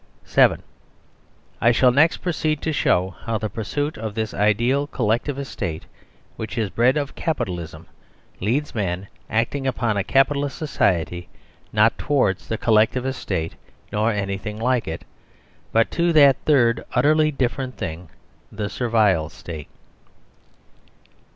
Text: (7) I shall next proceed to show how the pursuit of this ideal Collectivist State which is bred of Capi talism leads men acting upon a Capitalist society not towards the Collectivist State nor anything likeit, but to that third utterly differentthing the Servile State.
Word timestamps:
(7) 0.25 0.63
I 1.61 1.71
shall 1.71 1.91
next 1.91 2.23
proceed 2.23 2.59
to 2.63 2.73
show 2.73 3.13
how 3.25 3.37
the 3.37 3.51
pursuit 3.51 3.99
of 3.99 4.15
this 4.15 4.33
ideal 4.33 4.87
Collectivist 4.87 5.51
State 5.51 5.85
which 6.37 6.57
is 6.57 6.71
bred 6.71 6.97
of 6.97 7.13
Capi 7.13 7.43
talism 7.45 7.85
leads 8.39 8.73
men 8.73 9.07
acting 9.29 9.67
upon 9.67 9.97
a 9.97 10.03
Capitalist 10.03 10.57
society 10.57 11.29
not 11.71 11.99
towards 11.99 12.47
the 12.47 12.57
Collectivist 12.57 13.21
State 13.21 13.53
nor 13.91 14.11
anything 14.11 14.57
likeit, 14.57 15.03
but 15.71 15.91
to 15.91 16.11
that 16.13 16.35
third 16.45 16.83
utterly 16.93 17.31
differentthing 17.31 18.07
the 18.51 18.69
Servile 18.71 19.29
State. 19.29 19.67